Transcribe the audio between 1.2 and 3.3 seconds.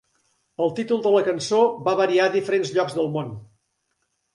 cançó va variar a diferents llocs del